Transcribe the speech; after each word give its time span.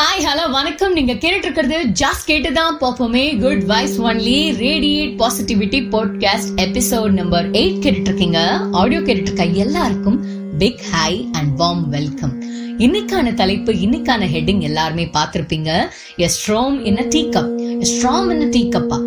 Hi 0.00 0.22
hello 0.24 0.50
வணக்கம். 0.50 0.92
நீங்க 0.92 1.12
கேட்டுருக்கிறது 1.12 1.74
ஜஸ்ட் 2.00 2.26
கேட்டுதான் 2.26 2.76
பாப்போமே 2.80 3.40
good 3.40 3.64
vibes 3.64 4.00
only 4.00 4.56
radiate 4.56 5.16
positivity 5.18 5.80
podcast 5.88 6.56
episode 6.56 7.10
number 7.10 7.50
eight 7.50 7.80
கேட்டுட்டு 7.80 8.00
இருக்கீங்க 8.00 8.60
ஆடியோ 8.72 9.00
கேட்டுட்டு 9.00 9.20
இருக்க 9.20 9.44
எல்லாருக்கும் 9.44 10.24
big 10.58 10.80
hi 10.92 11.30
and 11.32 11.60
warm 11.60 11.88
welcome 11.88 12.42
இன்னைக்கான 12.78 13.34
தலைப்பு 13.34 13.72
இன்னைக்கான 13.72 14.28
ஹெட்டிங் 14.34 14.60
எல்லாருமே 14.60 15.04
பார்த்திருப்பீங்க. 15.04 15.88
A 16.18 16.28
strong 16.36 16.84
in 16.84 17.08
tea 17.08 17.28
cup 17.28 17.84
strong 17.92 18.40
in 18.40 18.48
tea 18.48 18.68
kappa 18.68 19.00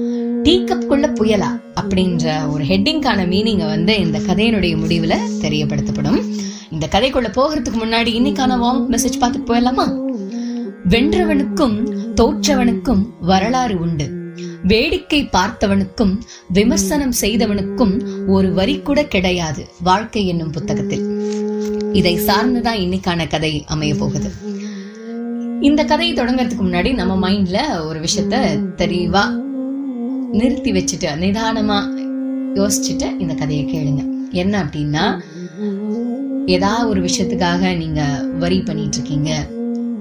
tea 0.43 0.59
கப்குள்ள 0.59 1.09
புயலா 1.19 1.61
அப்படின்ற 1.81 2.49
ஒரு 2.49 2.63
ஹெட்டிங்கான 2.63 3.25
மீனிங்கை 3.33 3.65
வந்து 3.65 3.99
இந்த 3.99 4.19
கதையினுடைய 4.19 4.77
முடிவுல 4.85 5.17
தெரியப்படுத்தப்படும். 5.41 6.23
இந்த 6.71 6.87
கதைக்குள்ள 6.91 7.27
போகிறதுக்கு 7.39 7.83
முன்னாடி 7.83 8.11
இன்னைக்கான 8.19 8.55
வார்ம் 8.63 8.85
மெசேஜ் 8.91 9.21
பார்த்துட்டு 9.21 9.47
போயிடலாமா? 9.47 10.02
வென்றவனுக்கும் 10.89 11.75
தோற்றவனுக்கும் 12.15 13.03
வரலாறு 13.21 13.79
உண்டு. 13.79 14.05
வேடிக்கை 14.63 15.29
பார்த்தவனுக்கும் 15.33 16.17
விமர்சனம் 16.53 17.13
செய்தவனுக்கும் 17.21 17.93
ஒரு 18.27 18.53
வரி 18.53 18.79
கூட 18.79 19.05
கிடையாது 19.05 19.67
வாழ்க்கை 19.83 20.27
என்னும் 20.27 20.51
புத்தகத்தில். 20.51 21.05
இதை 21.93 22.17
சார்ந்துதான் 22.17 22.81
இன்னைக்கான 22.85 23.27
கதை 23.29 23.63
அமைய 23.67 23.95
போகுது. 23.95 24.31
இந்த 25.61 25.83
கதையை 25.83 26.15
தொடங்கறதுக்கு 26.15 26.63
முன்னாடி 26.63 26.93
நம்ம 26.93 27.29
மைண்ட்ல 27.29 27.85
ஒரு 27.85 27.99
விஷயத்த 27.99 28.35
தெளிவா 28.75 29.25
நிறுத்தி 30.31 30.71
வச்சுட்டு 30.71 31.09
நிதானமா 31.19 31.79
யோசிச்சுட்டு 32.55 33.19
இந்த 33.19 33.33
கதையை 33.33 33.65
கேளுங்க. 33.65 34.03
என்ன 34.31 34.63
அப்படின்னா 34.63 35.21
ஏதாவது 36.45 36.89
ஒரு 36.89 37.01
விஷயத்துக்காக 37.01 37.77
நீங்க 37.77 38.25
வரி 38.39 38.61
பண்ணிட்டு 38.61 38.97
இருக்கீங்க. 38.97 39.47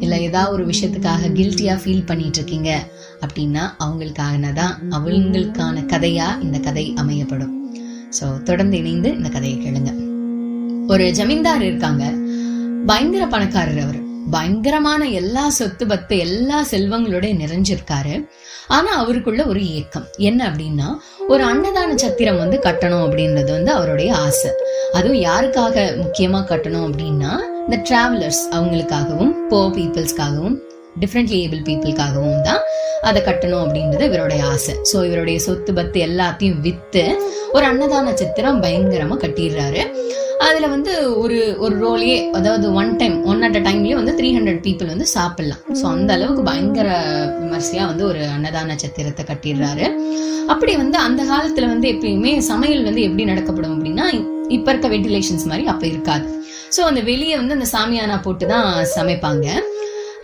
இல்ல 0.03 0.15
ஏதாவது 0.21 0.53
ஒரு 0.53 0.65
விஷயத்துக்காக 0.67 1.31
கில்ட்டியாக 1.39 1.81
ஃபீல் 1.83 2.07
பண்ணிட்டு 2.07 2.39
இருக்கீங்க 2.39 2.71
அப்படின்னா 3.25 3.65
அவங்களுக்கான 3.85 4.53
தான் 4.53 4.75
அவங்களுக்கான 4.91 5.85
கதையா 5.93 6.29
இந்த 6.43 6.59
கதை 6.59 6.95
அமையப்படும். 6.97 7.55
ஸோ 8.21 8.43
தொடர்ந்து 8.43 8.77
இணைந்து 8.77 9.11
இந்த 9.17 9.29
கதையை 9.29 9.59
கேளுங்க. 9.59 9.93
ஒரு 10.89 11.05
ஜமீன்தார் 11.13 11.63
இருக்காங்க. 11.63 12.05
பயங்கர 12.87 13.27
பணக்காரர் 13.27 13.83
அவர். 13.83 14.01
பயங்கரமான 14.31 15.03
எல்லா 15.21 15.45
சொத்து 15.49 15.87
பத்து 15.87 16.19
எல்லா 16.19 16.59
செல்வங்களோட 16.71 17.27
நிறைஞ்சிருக்காரு. 17.43 18.15
ஆனா 18.69 18.91
அவருக்குள்ள 18.97 19.43
ஒரு 19.47 19.63
ஏக்கம். 19.75 20.07
என்ன 20.17 20.41
அப்படின்னா 20.51 20.89
ஒரு 21.29 21.43
அன்னதான 21.45 21.95
சத்திரம் 21.95 22.39
வந்து 22.39 22.59
கட்டணும் 22.65 23.05
அப்படின்றது 23.07 23.51
வந்து 23.51 23.73
அவருடைய 23.73 24.11
ஆசை. 24.17 24.51
அதுவும் 24.93 25.21
யாருக்காக 25.21 25.85
முக்கியமா 26.03 26.41
கட்டணும் 26.43 26.87
அப்படின்னா 26.89 27.33
இந்த 27.67 27.77
டிராவலர்ஸ் 27.89 28.43
அவங்களுக்காகவும் 28.57 29.33
போ 29.51 29.59
பீப்புள்ஸ்க்காகவும் 29.77 30.57
டிஃப்ரெண்ட்லி 31.03 31.37
ஏபிள் 31.45 31.63
பீப்புளுக்காகவும் 31.69 32.41
தான் 32.49 32.63
அதை 33.09 33.21
கட்டணும் 33.29 33.63
அப்படின்றது 33.65 34.05
இவருடைய 34.11 34.41
ஆசை. 34.55 34.75
ஸோ 34.91 34.97
இவருடைய 35.09 35.39
சொத்து 35.47 35.71
பத்து 35.79 35.99
எல்லாத்தையும் 36.07 36.59
விற்று 36.67 37.05
ஒரு 37.55 37.65
அன்னதான 37.71 38.13
சித்திரம் 38.21 38.61
பயங்கரமாக 38.65 39.21
கட்டிடுறாரு. 39.25 39.83
அதில் 40.47 40.69
வந்து 40.75 40.93
ஒரு 41.23 41.39
ஒரு 41.65 41.75
ரோலே 41.85 42.15
அதாவது 42.39 42.67
one 42.81 42.93
time 43.01 43.17
one 43.33 43.43
at 43.47 43.59
a 43.61 43.63
டைம்லயே 43.69 43.97
வந்து 44.01 44.15
த்ரீ 44.19 44.29
ஹண்ட்ரட் 44.37 44.63
பீப்புள் 44.67 44.93
வந்து 44.95 45.07
சாப்பிட்லாம். 45.17 45.63
ஸோ 45.81 45.85
அந்த 45.95 46.11
அளவுக்கு 46.17 46.45
பயங்கர 46.51 46.89
விமர்சையாக 47.43 47.91
வந்து 47.93 48.05
ஒரு 48.11 48.23
அன்னதான 48.37 48.77
சத்திரத்தை 48.85 49.25
கட்டிடுறாரு. 49.31 49.87
அப்படி 50.53 50.73
வந்து 50.83 50.99
அந்த 51.07 51.23
காலத்தில் 51.33 51.71
வந்து 51.73 51.89
எப்பயுமே 51.95 52.33
சமையல் 52.53 52.87
வந்து 52.89 53.03
எப்படி 53.09 53.27
நடக்கப்படும் 53.33 53.75
அப்படின்னா 53.77 54.07
இப்போ 54.57 54.71
இருக்க 54.73 54.89
வென்டிலேஷன்ஸ் 54.95 55.49
மாதிரி 55.51 55.67
அப்போ 55.73 55.87
இருக்காது. 55.93 56.27
ஸோ 56.75 56.81
அந்த 56.91 57.01
வெளியே 57.09 57.35
வந்து 57.41 57.57
அந்த 57.57 57.67
சாமியானா 57.75 58.17
போட்டு 58.27 58.45
தான் 58.53 58.69
சமைப்பாங்க. 58.97 59.47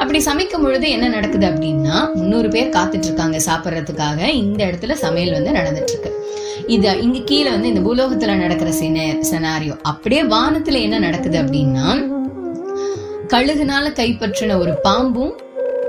அப்படி 0.03 0.19
சமைக்கும் 0.27 0.65
பொழுது 0.65 0.87
என்ன 0.97 1.07
நடக்குது 1.15 1.47
அப்படின்னா 1.49 1.97
முந்நூறு 2.19 2.49
பேர் 2.55 2.75
காத்துட்டு 2.77 3.09
இருக்காங்க 3.09 3.39
சாப்பிட்றதுக்காக. 3.47 4.21
இந்த 4.43 4.61
இடத்துல 4.69 4.95
சமையல் 5.05 5.37
வந்து 5.37 5.53
நடந்துட்டு 5.59 5.93
இருக்கு 5.95 6.13
இது 6.75 6.93
இங்க 7.06 7.19
கீழே 7.31 7.49
வந்து 7.55 7.71
இந்த 7.72 7.83
பூலோகத்துல 7.87 8.37
நடக்கிற 8.45 8.71
செனாரியோ 9.33 9.75
அப்படியே 9.93 10.22
வானத்துல 10.34 10.81
என்ன 10.87 10.97
நடக்குது 11.06 11.37
அப்படின்னா 11.43 11.87
கழுகுனால 13.34 13.87
கைப்பற்றின 14.01 14.59
ஒரு 14.62 14.72
பாம்பும் 14.87 15.34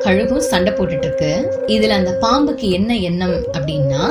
கழுகும் 0.05 0.47
சண்டை 0.51 0.71
போட்டுட்டு 0.73 1.07
இருக்கு 1.07 1.31
இதுல 1.75 1.95
அந்த 2.01 2.11
பாம்புக்கு 2.23 2.67
என்ன 2.79 2.91
எண்ணம் 3.09 3.37
அப்படின்னா 3.55 4.03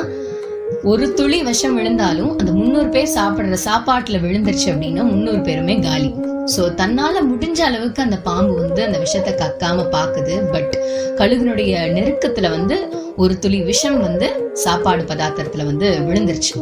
ஒரு 0.89 1.05
துளி 1.13 1.39
விஷம் 1.49 1.77
விழுந்தாலும் 1.77 2.33
அந்த 2.39 2.51
முன்னூறு 2.59 2.89
பேர் 2.95 3.15
சாப்பிடுற 3.17 3.57
சாப்பாட்டுல 3.67 4.19
விழுந்துருச்சு 4.25 4.67
அப்படின்னா 4.73 5.03
முன்னூறு 5.11 5.41
பேருமே 5.47 5.75
காலி. 5.87 6.11
ஸோ 6.53 6.61
தன்னால 6.79 7.15
முடிஞ்ச 7.31 7.59
அளவுக்கு 7.69 7.99
அந்த 8.05 8.17
பாம்பு 8.27 8.53
வந்து 8.63 8.81
அந்த 8.87 8.97
விஷத்தை 9.05 9.31
கக்காம 9.41 9.85
பார்க்குது 9.95 10.35
பட் 10.53 10.73
கழுகுனுடைய 11.19 11.73
நெருக்கத்துல 11.97 12.49
வந்து 12.57 12.75
ஒரு 13.23 13.33
துளி 13.43 13.59
விஷம் 13.69 13.99
வந்து 14.07 14.27
சாப்பாடு 14.63 15.03
பதார்த்தத்துல 15.11 15.65
வந்து 15.71 15.87
விழுந்துருச்சு. 16.07 16.53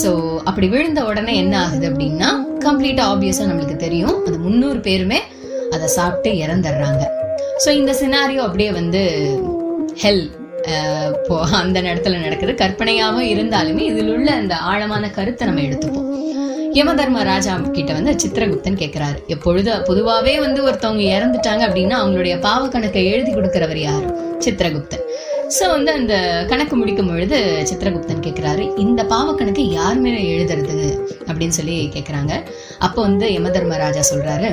ஸோ 0.00 0.10
அப்படி 0.48 0.66
விழுந்த 0.74 1.00
உடனே 1.10 1.32
என்ன 1.42 1.54
ஆகுது 1.64 1.86
அப்படின்னா 1.90 2.28
கம்ப்ளீட்டாக 2.66 3.10
ஆப்வியஸாக 3.12 3.48
நம்மளுக்கு 3.50 3.76
தெரியும். 3.86 4.16
அந்த 4.26 4.36
முந்நூறு 4.44 4.80
பேருமே 4.88 5.18
அதை 5.74 5.88
சாப்பிட்டு 5.98 6.30
இறந்துடுறாங்க. 6.44 7.02
ஸோ 7.64 7.68
இந்த 7.80 7.92
சினாரியோ 8.02 8.42
அப்படியே 8.48 8.70
வந்து 8.80 9.02
ஹெல் 10.02 10.24
இப்போ 11.18 11.36
அந்த 11.60 11.76
இடத்துல 11.90 12.18
நடக்குது. 12.24 12.52
கற்பனையாகவும் 12.62 13.30
இருந்தாலுமே 13.34 13.84
இதில் 13.92 14.10
உள்ள 14.16 14.28
அந்த 14.40 14.54
ஆழமான 14.72 15.04
கருத்தை 15.18 15.46
நம்ம 15.48 15.62
எடுத்துப்போம். 15.68 16.08
யமதர்ம 16.74 17.22
ராஜா 17.22 17.60
கிட்ட 17.72 17.92
வந்து 17.92 18.12
சித்திரகுப்தன் 18.12 18.78
கேட்கிறாரு 18.78 19.18
எப்பொழுது 19.26 19.72
பொதுவாவே 19.88 20.38
வந்து 20.40 20.64
ஒருத்தவங்க 20.64 21.02
இறந்துட்டாங்க 21.16 21.62
அப்படின்னா 21.68 21.96
அவங்களுடைய 21.96 22.38
பாவ 22.40 22.68
கணக்கை 22.68 23.06
எழுதி 23.06 23.32
கொடுக்கிறவர் 23.32 23.76
யார்? 23.76 24.06
சித்திரகுப்தன். 24.38 25.04
சோ 25.56 25.70
வந்து 25.70 25.92
அந்த 25.92 26.14
கணக்கு 26.48 26.76
முடிக்கும் 26.76 27.08
பொழுது 27.08 27.38
சித்திரகுப்தன் 27.70 28.22
கேட்குறாரு 28.26 28.78
இந்த 28.78 29.04
பாவ 29.04 29.34
கணக்கு 29.34 29.68
யார் 29.68 29.98
மேலே 29.98 30.20
எழுதுறது? 30.34 30.88
அப்படின்னு 31.28 31.48
சொல்லி 31.48 31.90
கேட்குறாங்க 31.94 32.32
அப்போ 32.78 33.02
வந்து 33.02 33.26
யமதர்ம 33.26 33.76
ராஜா 33.76 34.00
சொல்றாரு 34.12 34.50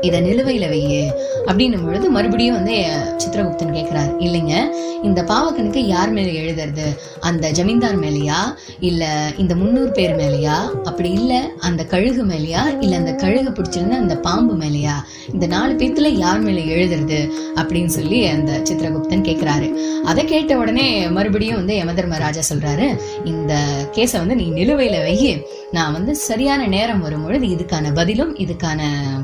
இதை 0.00 0.20
நிலுவையில் 0.20 0.70
வையே 0.70 1.10
அப்படின்னும் 1.46 1.84
பொழுது 1.84 2.10
மறுபடியும் 2.10 2.54
வந்து 2.54 2.86
சித்திரகுப்தன் 3.16 3.74
கேட்குறாரு 3.76 4.12
இல்லைங்க 4.18 4.62
இந்த 5.02 5.22
பாவக்கணக்கு 5.22 5.76
யார் 5.76 6.10
மேலே 6.10 6.30
எழுதுறது? 6.40 6.98
அந்த 7.20 7.50
ஜமீன்தார் 7.50 8.00
மேலயா? 8.00 8.56
இல்லை 8.80 9.08
இந்த 9.36 9.54
முன்னூறு 9.54 9.90
பேர் 9.90 10.16
மேலயா? 10.16 10.56
அப்படி 10.84 11.10
இல்லை 11.10 11.40
அந்த 11.58 11.84
கழுகு 11.84 12.24
மேலேயா? 12.24 12.76
இல்லை 12.80 12.98
அந்த 12.98 13.12
கழுகு 13.12 13.50
பிடிச்சிருந்த 13.50 13.90
அந்த 13.90 14.16
பாம்பு 14.16 14.54
மேலேயா? 14.54 14.94
இந்த 15.32 15.46
நாலு 15.46 15.74
பேத்துல 15.74 16.08
யார் 16.08 16.40
மேலே 16.40 16.62
எழுதுறது? 16.76 17.30
அப்படின்னு 17.54 17.86
சொல்லி 17.86 18.26
அந்த 18.26 18.52
சித்திரகுப்தன் 18.52 19.26
கேட்குறாரு. 19.28 19.74
அதை 20.04 20.24
கேட்ட 20.24 20.56
உடனே 20.56 21.08
மறுபடியும் 21.08 21.56
வந்து 21.56 21.74
யமதர்ம 21.74 22.18
ராஜா 22.18 22.54
சொல்றாரு 22.54 22.98
இந்த 23.24 23.54
கேஸை 23.92 24.16
வந்து 24.16 24.36
நீ 24.36 24.44
நிலுவையில் 24.44 25.00
வையு. 25.00 25.42
நான் 25.72 25.92
வந்து 25.92 26.16
சரியான 26.16 26.66
நேரம் 26.66 27.00
வரும்பொழுது 27.00 27.46
இதுக்கான 27.46 27.94
பதிலும் 27.94 28.36
இதுக்கான 28.36 28.82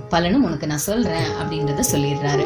பலனும் 0.08 0.44
உனக்கு 0.44 0.61
நான் 0.70 0.86
சொல்றேன் 0.88 1.26
அப்படின்றத 1.40 1.84
சொல்லிடுறாரு. 1.92 2.44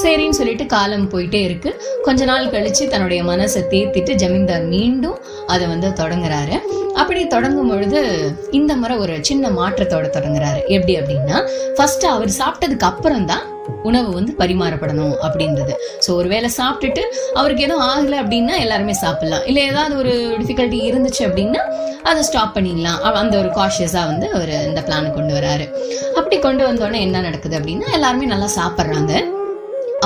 சரின்னு 0.00 0.38
சொல்லிட்டு 0.38 0.66
காலம் 0.74 1.08
போயிட்டே 1.12 1.40
இருக்கு. 1.48 1.70
கொஞ்ச 2.06 2.24
நாள் 2.30 2.52
கழிச்சு 2.54 2.84
தன்னுடைய 2.92 3.22
மனசை 3.30 3.62
தேத்திட்டு 3.72 4.14
ஜமீன்தார் 4.22 4.66
மீண்டும் 4.74 5.18
அதை 5.54 5.64
வந்து 5.72 5.90
தொடங்குறாரு. 6.02 6.58
அப்படி 7.02 7.20
தொடங்கும் 7.34 7.70
பொழுது 7.72 8.00
இந்த 8.58 8.72
முறை 8.82 8.96
ஒரு 9.04 9.14
சின்ன 9.28 9.50
மாற்றத்தோட 9.60 10.06
தொடங்குறாரு. 10.18 10.60
எப்படி 10.76 10.94
அப்படின்னா 11.00 11.38
ஃபர்ஸ்ட் 11.78 12.06
அவர் 12.16 12.38
சாப்பிட்டதுக்கு 12.40 12.88
அப்புறம் 12.90 13.26
தான் 13.32 13.46
உணவு 13.88 14.08
வந்து 14.16 14.32
பரிமாறப்படணும் 14.40 15.14
அப்படின்றது. 15.26 15.74
ஸோ 16.04 16.10
ஒருவேளை 16.20 16.48
சாப்பிட்டுட்டு 16.58 17.02
அவருக்கு 17.38 17.64
எதுவும் 17.66 17.86
ஆகலை 17.92 18.18
அப்படின்னா 18.22 18.54
எல்லாருமே 18.64 18.94
சாப்பிடலாம். 19.02 19.44
இல்லை 19.50 19.62
ஏதாவது 19.70 19.94
ஒரு 20.02 20.12
டிஃபிகல்ட்டி 20.40 20.80
இருந்துச்சு 20.90 21.22
அப்படின்னா 21.28 21.62
அதை 22.10 22.20
ஸ்டாப் 22.28 22.54
பண்ணிடலாம். 22.56 23.00
அந்த 23.22 23.34
ஒரு 23.42 23.50
காஷியஸாக 23.58 24.10
வந்து 24.12 24.26
அவர் 24.36 24.52
இந்த 24.68 24.80
பிளான் 24.86 25.14
கொண்டு 25.18 25.32
வராரு. 25.38 25.66
கூட்டி 26.32 26.44
கொண்டு 26.44 26.62
வந்தோடனே 26.66 26.98
என்ன 27.06 27.20
நடக்குது 27.20 27.54
அப்படின்னா 27.58 27.88
எல்லாருமே 27.96 28.26
நல்லா 28.32 28.46
சாப்பிட்றாங்க. 28.56 29.12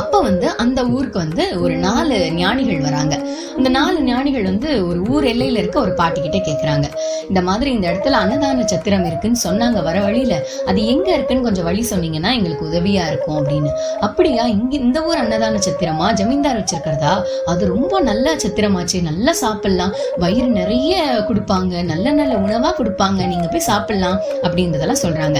அப்ப 0.00 0.20
வந்து 0.20 0.48
அந்த 0.62 0.80
ஊருக்கு 0.94 1.18
வந்து 1.18 1.60
ஒரு 1.60 1.74
நாலு 1.76 2.16
ஞானிகள் 2.32 2.80
வராங்க. 2.80 3.14
அந்த 3.56 3.68
நாலு 3.68 4.02
ஞானிகள் 4.02 4.42
வந்து 4.42 4.88
ஒரு 4.88 5.00
ஊர் 5.12 5.24
எல்லையில 5.24 5.60
இருக்க 5.62 5.80
ஒரு 5.80 5.92
பாட்டி 5.92 6.20
கிட்ட 6.20 6.38
கேக்குறாங்க. 6.38 6.86
இந்த 7.28 7.40
மாதிரி 7.42 7.70
இந்த 7.70 7.86
இடத்துல 7.92 8.18
அன்னதான 8.22 8.64
சத்திரம் 8.64 9.06
இருக்குன்னு 9.06 9.38
சொன்னாங்க 9.44 9.82
வர 9.82 10.00
வழியில. 10.00 10.34
அது 10.66 10.86
எங்க 10.86 11.08
இருக்குன்னு 11.14 11.42
கொஞ்சம் 11.42 11.64
வழி 11.64 11.86
சொன்னீங்கன்னா 11.90 12.32
எங்களுக்கு 12.32 12.68
உதவியா 12.70 13.04
இருக்கும் 13.06 13.38
அப்படின்னு. 13.40 13.70
அப்படியா 14.00 14.46
இங்க 14.46 14.76
இந்த 14.76 15.00
ஊர் 15.02 15.22
அன்னதான 15.22 15.62
சத்திரமா? 15.68 16.12
ஜமீன்தார் 16.12 16.60
வச்சிருக்கிறதா? 16.60 17.14
அது 17.46 17.66
ரொம்ப 17.66 18.00
நல்ல 18.00 18.36
சத்திரமாச்சு 18.36 19.00
நல்லா 19.02 19.32
சாப்பிடலாம். 19.32 19.94
வயிறு 20.16 20.50
நிறைய 20.60 20.94
கொடுப்பாங்க 21.30 21.84
நல்ல 21.84 22.12
நல்ல 22.12 22.34
உணவா 22.36 22.72
கொடுப்பாங்க 22.80 23.26
நீங்க 23.26 23.46
போய் 23.46 23.66
சாப்பிடலாம் 23.70 24.20
அப்படின்றதெல்லாம் 24.42 25.02
சொல்றாங்க. 25.04 25.38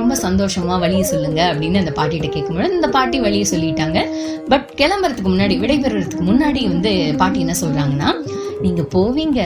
ரொம்ப 0.00 0.14
சந்தோஷமா 0.22 0.78
வழியை 0.78 1.02
சொல்லுங்க 1.02 1.40
அப்படின்னு 1.52 1.82
அந்த 1.84 1.94
பாட்டிகிட்ட 1.96 2.28
கேட்கும்போது 2.28 2.74
இந்த 2.74 2.88
பாட்டி 2.88 3.20
வழியை 3.20 3.44
சொல்லி 3.44 3.66
சொல்லிட்டாங்க. 3.68 4.00
பட் 4.48 4.68
கிளம்புறதுக்கு 4.76 5.30
முன்னாடி 5.34 5.54
விடைபெறதுக்கு 5.64 6.28
முன்னாடி 6.30 6.60
வந்து 6.68 7.14
பாட்டி 7.16 7.40
என்ன 7.40 7.54
சொல்றாங்கன்னா 7.60 8.10
நீங்க 8.60 8.82
போவீங்க 8.94 9.40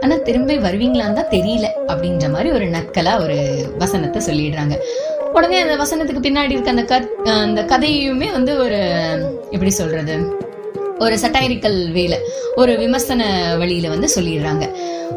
ஆனா 0.00 0.16
திரும்ப 0.16 0.52
வருவீங்களான்னு 0.52 1.18
தான் 1.18 1.32
தெரியல 1.36 1.66
அப்படின்ற 1.88 2.30
மாதிரி 2.30 2.50
ஒரு 2.50 2.66
நக்கலா 2.66 3.22
ஒரு 3.22 3.36
வசனத்தை 3.78 4.20
சொல்லிடுறாங்க. 4.28 4.76
உடனே 5.32 5.58
அந்த 5.60 5.76
வசனத்துக்கு 5.84 6.24
பின்னாடி 6.28 6.50
இருக்க 6.50 6.70
அந்த 6.70 6.82
கத் 6.82 7.28
அந்த 7.44 7.62
கதையுமே 7.62 8.32
வந்து 8.32 8.58
ஒரு 8.58 8.80
எப்படி 9.50 9.70
சொல்றது 9.70 10.16
ஒரு 11.02 11.16
சட்டைரிக்கல் 11.16 11.78
வேல 11.98 12.14
ஒரு 12.56 12.72
விமர்சன 12.78 13.22
வழியில 13.58 13.88
வந்து 13.88 14.08
சொல்லிடுறாங்க. 14.14 14.64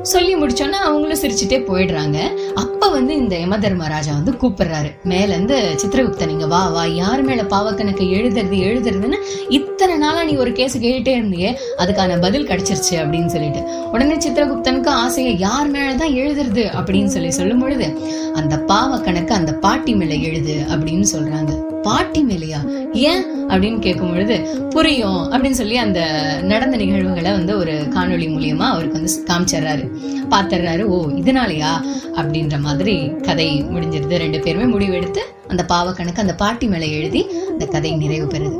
சொல்லி 0.02 0.34
முடிச்சோன்னா 0.36 0.80
அவங்களும் 0.88 1.20
சிரிச்சுட்டே 1.20 1.58
போயிடுறாங்க. 1.68 2.18
அப்ப 2.56 2.88
வந்து 2.96 3.14
இந்த 3.16 3.36
யம 3.40 3.58
தர்மராஜா 3.60 4.14
வந்து 4.14 4.34
கூப்பிடுறாரு. 4.42 4.90
மேல 5.04 5.34
இருந்து 5.34 5.58
சித்திரகுப்தன் 5.82 6.32
நீங்க 6.32 6.48
வா 6.48 6.62
வா 6.70 6.84
யார் 7.02 7.22
மேல 7.22 7.44
பாவக்கணக்கு 7.44 8.06
எழுதுறது 8.18 8.58
எழுதுறதுன்னு 8.70 9.20
இத்தனை 9.50 9.96
நாளா 9.98 10.24
நீ 10.24 10.36
ஒரு 10.36 10.52
கேஸ் 10.52 10.78
கேட்டுட்டே 10.78 11.16
இருந்தியே 11.20 11.52
அதுக்கான 11.78 12.20
பதில் 12.22 12.48
கிடைச்சிருச்சு 12.48 12.96
அப்படின்னு 13.04 13.31
சொல்லிட்டு. 13.36 13.64
உடனே 13.92 14.18
சித்திரகுப்தனுக்கு 14.26 14.92
ஆசையை 15.06 15.36
யார் 15.40 15.72
மேலதான் 15.72 16.16
எழுதுறது 16.24 16.66
அப்படின்னு 16.81 17.14
சொல்லி 17.18 17.31
சொல்லும் 17.31 17.60
பொழுது 17.60 17.90
அந்த 18.34 18.56
பாவக்கணக்கு 18.68 19.38
அந்த 19.42 19.54
பாட்டி 19.66 19.96
மேல 19.96 20.14
எழுது 20.30 20.58
அப்படின்னு 20.70 21.08
சொல்றாங்க. 21.14 21.54
பாட்டி 21.86 22.22
மேலையா? 22.24 22.90
ஏன்? 22.94 23.48
அப்படின்னு 23.48 23.80
கேட்கும் 23.80 24.10
பொழுது 24.10 24.64
புரியும் 24.70 25.32
அப்படின்னு 25.32 25.52
சொல்லி 25.52 25.78
அந்த 25.78 26.00
நடந்த 26.42 26.78
நிகழ்வுகளை 26.78 27.32
வந்து 27.32 27.58
ஒரு 27.58 27.72
காணொளி 27.72 28.28
மூலியமா 28.28 28.60
அவருக்கு 28.60 29.00
வந்து 29.00 29.24
காமிச்சிடுறாரு. 29.30 29.84
பாத்துறாரு 30.30 30.84
ஓ 30.84 31.06
இதனாலயா? 31.06 31.72
அப்படின்ற 32.14 32.60
மாதிரி 32.60 33.14
கதை 33.22 33.64
முடிஞ்சிருது. 33.64 34.18
ரெண்டு 34.18 34.40
பேருமே 34.40 34.78
முடிவெடுத்து 34.78 35.20
அந்த 35.48 35.66
பாவக்கணக்கு 35.70 36.20
அந்த 36.20 36.36
பாட்டி 36.36 36.68
மேல 36.68 36.86
எழுதி 36.86 37.26
அந்த 37.50 37.66
கதை 37.66 37.96
நிறைவு 37.96 38.26
பெறுது. 38.26 38.58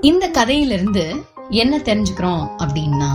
இந்த 0.00 0.28
கதையிலிருந்து 0.28 1.14
என்ன 1.50 1.78
தெரிஞ்சுக்கிறோம் 1.78 2.48
அப்படின்னா 2.58 3.10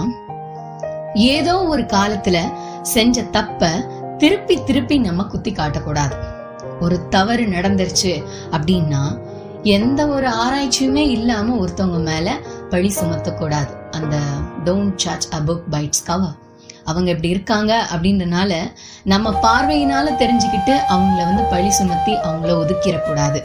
ஏதோ 1.13 1.63
ஒரு 1.63 1.81
காலத்துல 1.81 2.37
செஞ்ச 2.81 3.23
தப்ப 3.23 3.69
திருப்பி 4.17 4.63
திருப்பி 4.63 4.97
நம்ம 4.97 5.23
குத்தி 5.23 5.51
காட்டக்கூடாது. 5.51 6.34
ஒரு 6.79 7.09
தவறு 7.09 7.45
நடந்துருச்சு 7.45 8.23
அப்படின்னா 8.51 9.03
எந்த 9.63 10.07
ஒரு 10.07 10.27
ஆராய்ச்சியுமே 10.27 11.03
இல்லாம 11.09 11.55
ஒருத்தவங்க 11.55 11.99
மேல 11.99 12.37
பழி 12.69 12.93
சுமத்தக்கூடாது. 12.99 13.71
அந்த 13.91 14.15
don't 14.65 14.95
search 14.95 15.27
a 15.33 15.39
book 15.39 15.63
by its 15.71 16.05
cover 16.05 16.35
அவங்க 16.83 17.11
இப்படி 17.11 17.29
இருக்காங்க 17.29 17.87
அப்படின்றனால 17.95 18.53
நம்ம 19.03 19.31
பார்வையினால 19.31 20.05
தெரிஞ்சுக்கிட்டு 20.17 20.73
அவங்கள 20.89 21.21
வந்து 21.25 21.43
பழி 21.43 21.69
சுமத்தி 21.69 22.13
அவங்கள 22.13 22.51
ஒதுக்கிடக்கூடாது. 22.61 23.39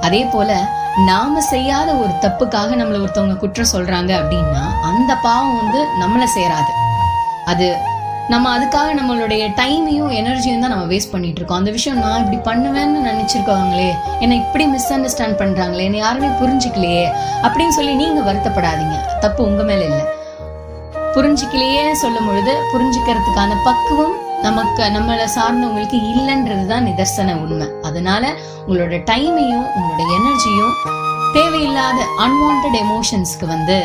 அதே 0.00 0.24
போல 0.24 0.68
நாம 1.06 1.40
செய்யாத 1.40 1.94
ஒரு 1.94 2.12
தப்புக்காக 2.20 2.76
நம்மள 2.76 2.98
ஒருத்தவங்க 3.00 3.36
குற்றம் 3.36 3.72
சொல்றாங்க 3.72 4.12
அப்படின்னா 4.20 4.64
அந்த 4.82 5.14
பாவம் 5.14 5.56
வந்து 5.56 5.86
நம்மள 6.00 6.24
சேராது. 6.36 6.72
அது 7.44 7.76
நம்ம 8.28 8.50
அதுக்காக 8.58 8.88
நம்மளுடைய 8.98 9.44
டைமையும் 9.60 10.12
எனர்ஜியும் 10.20 10.62
தான் 10.64 10.72
நம்ம 10.74 10.84
வேஸ்ட் 10.92 11.10
பண்ணிட்டு 11.10 11.38
இருக்கோம். 11.40 11.58
அந்த 11.58 11.70
விஷயம் 11.70 11.98
நான் 11.98 12.22
இப்படி 12.24 12.38
பண்ணுவேன்னு 12.48 13.00
நினைச்சிருக்காங்களே 13.10 13.88
என்னை 14.20 14.36
இப்படி 14.38 14.66
மிஸ் 14.66 14.92
அண்டர்ஸ்டாண்ட் 14.92 15.38
பண்றாங்களே 15.40 15.86
என்னை 15.88 15.98
யாருமே 15.98 16.26
புரிஞ்சுக்கலையே 16.26 17.04
அப்படின்னு 17.42 17.76
சொல்லி 17.78 17.94
நீங்க 17.94 18.32
வருத்தப்படாதீங்க. 18.32 18.96
தப்பு 19.20 19.44
உங்க 19.44 19.62
மேல 19.62 19.84
இல்லை. 19.84 20.04
புரிஞ்சுக்கலையே 21.14 21.92
சொல்லும் 21.92 22.26
பொழுது 22.26 22.54
புரிஞ்சுக்கிறதுக்கான 22.72 23.56
பக்குவம் 23.64 24.16
நமக்கு 24.42 24.82
நம்மளை 24.82 25.26
சார்ந்தவங்களுக்கு 25.36 25.98
இல்லைன்றது 26.12 26.66
தான் 26.66 26.86
நிதர்சன 26.86 27.36
உண்மை. 27.42 27.68
அதனால 27.82 28.32
உங்களோட 28.68 28.96
டைமையும் 29.10 29.66
உங்களோட 29.76 30.02
எனர்ஜியும் 30.18 30.74
தேவையில்லாத 31.34 32.00
அன்வான்ட் 32.24 32.76
எமோஷன்ஸ்க்கு 32.84 33.46
வந்து 33.46 33.76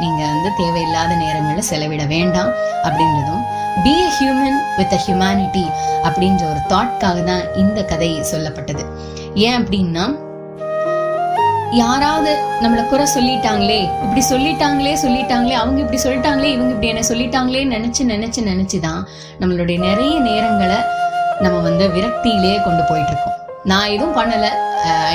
நீங்க 0.00 0.26
வந்து 0.26 0.50
தேவையில்லாத 0.56 1.14
நேரங்களை 1.14 1.58
செலவிட 1.58 2.04
வேண்டாம் 2.04 2.50
அப்படின்றதும் 2.82 3.42
be 3.84 3.94
a 4.02 4.08
human 4.18 4.58
with 4.76 4.92
a 4.92 5.00
humanity 5.06 5.64
அப்படின்ற 6.02 6.42
ஒரு 6.50 6.60
தாட்காக 6.68 7.24
தான் 7.24 7.54
இந்த 7.54 7.84
கதை 7.84 8.10
சொல்லப்பட்டது. 8.32 8.84
ஏன் 9.34 9.64
அப்படின்னா 9.64 10.04
யாராவது 11.70 12.32
நம்மள 12.60 12.88
குறை 12.88 13.06
சொல்லிட்டாங்களே 13.14 13.80
இப்படி 14.02 14.22
சொல்லிட்டாங்களே 14.30 14.94
சொல்லிட்டாங்களே 15.04 15.56
அவங்க 15.62 15.80
இப்படி 15.80 16.02
சொல்லிட்டாங்களே 16.02 16.50
இவங்க 16.56 16.74
இப்படி 16.74 16.88
என்ன 16.88 17.06
சொல்லிட்டாங்களே 17.08 17.62
நினைச்சு 17.74 18.02
நினைச்சு 18.14 18.40
நினைச்சுதான் 18.50 19.02
நம்மளுடைய 19.40 19.78
நிறைய 19.78 20.20
நேரங்களை 20.20 20.78
நம்ம 21.40 21.58
வந்து 21.58 21.88
விரக்தியிலே 21.88 22.64
கொண்டு 22.64 22.82
போயிட்டு 22.88 23.12
இருக்கோம். 23.12 23.36
நான் 23.64 23.88
எதுவும் 23.88 24.16
பண்ணல. 24.16 24.46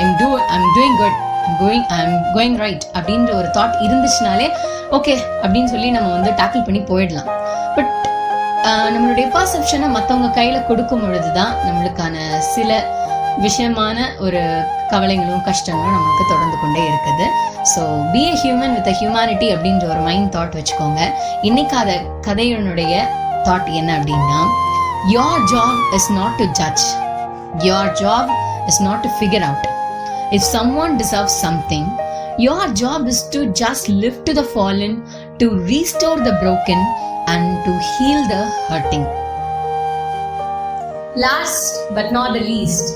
I'm 0.00 0.16
do 0.18 0.38
I'm 0.38 0.68
doing 0.76 0.96
good 0.96 1.23
going 1.60 1.86
I'm 1.98 2.16
going 2.34 2.58
right 2.64 2.84
அப்படின்ற 2.96 3.30
ஒரு 3.40 3.48
தாட் 3.56 3.76
இருந்துச்சுனாலே 3.86 4.48
ஓகே 4.98 5.14
அப்படின்னு 5.42 5.70
சொல்லி 5.74 5.90
நம்ம 5.96 6.10
வந்து 6.16 6.32
டேக்கிள் 6.40 6.66
பண்ணி 6.66 6.82
போயிடலாம். 6.90 7.30
பட் 7.76 7.92
நம்மளுடைய 8.94 9.26
பர்செப்ஷனை 9.36 9.88
மற்றவங்க 9.96 10.28
கையில 10.36 10.58
கொடுக்கும் 10.68 11.02
பொழுதுதான் 11.04 11.52
நம்மளுக்கான 11.66 12.16
சில 12.54 12.70
விஷயமான 13.44 13.98
ஒரு 14.24 14.42
கவலைகளும் 14.92 15.44
கஷ்டங்களும் 15.48 15.96
நமக்கு 15.98 16.24
தொடர்ந்து 16.32 16.56
கொண்டே 16.62 16.82
இருக்குது. 16.90 17.26
So 17.72 17.82
be 18.12 18.22
a 18.30 18.34
human 18.42 18.74
with 18.76 18.90
a 18.92 18.94
humanity 19.00 19.46
அப்படின்ற 19.54 19.84
ஒரு 19.94 20.02
மைண்ட் 20.08 20.30
தாட் 20.36 20.56
வச்சுக்கோங்க. 20.58 21.00
இன்னைக்கு 21.48 21.76
அதை 21.82 21.96
கதையினுடைய 22.28 22.94
தாட் 23.48 23.70
என்ன 23.80 23.90
அப்படின்னா 23.98 24.40
your 25.16 25.44
job 25.54 25.80
is 25.98 26.10
not 26.18 26.36
to 26.40 26.46
judge 26.60 26.86
your 27.68 27.92
job 28.02 28.32
is 28.72 28.82
not 28.88 29.02
to 29.06 29.10
figure 29.16 29.46
out 29.48 29.66
if 30.32 30.42
someone 30.44 30.96
deserves 30.96 31.34
something 31.36 31.84
your 32.38 32.72
job 32.74 33.06
is 33.06 33.28
to 33.28 33.52
just 33.52 33.88
lift 33.88 34.26
the 34.28 34.42
fallen 34.44 34.94
to 35.38 35.46
restore 35.64 36.18
the 36.18 36.34
broken 36.40 36.80
and 37.26 37.44
to 37.66 37.72
heal 37.90 38.20
the 38.28 38.42
hurting. 38.68 39.06
Last 41.16 41.74
but 41.96 42.10
not 42.10 42.32
the 42.36 42.40
least 42.48 42.88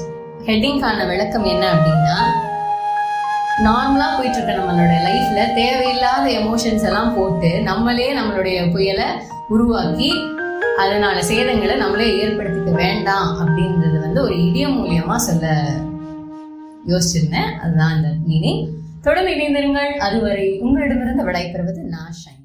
ஹெட்டிங்கான 0.46 1.04
விளக்கம் 1.06 1.44
என்ன 1.44 1.64
அப்படின்னா 1.74 2.16
நார்மலாக 3.66 4.16
போயிட்டு 4.16 4.38
இருக்க 4.38 4.52
நம்மளோட 4.58 4.94
லைஃப்ல 5.06 5.40
தேவையில்லாத 5.54 6.24
emotions 6.40 6.86
எல்லாம் 6.88 7.14
போட்டு 7.14 7.50
நம்மளே 7.68 8.08
நம்மளுடைய 8.18 8.58
புயலை 8.74 9.08
உருவாக்கி 9.48 10.10
அதனால 10.82 11.16
சேதங்களை 11.30 11.76
நம்மளே 11.76 12.08
ஏற்படுத்திக்க 12.24 12.72
வேண்டாம் 12.82 13.30
அப்படின்றது 13.42 13.98
வந்து 14.06 14.20
ஒரு 14.26 14.34
இடியம் 14.46 14.76
மூலியமா 14.80 15.16
சொல்ல 15.28 15.46
யோசிச்சிருந்தேன். 16.88 17.52
அதுதான் 17.58 17.94
அந்த 17.94 18.08
மீனிங் 18.28 18.68
தொடர்ந்து 19.02 19.32
இணைந்திருங்கள். 19.32 19.90
அதுவரை 19.96 20.58
உங்களிடமிருந்து 20.60 21.26
விடைபெறுவது 21.26 21.80
நான் 21.80 22.12
ஷைன். 22.24 22.36